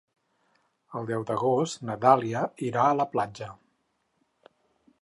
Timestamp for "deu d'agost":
1.09-1.85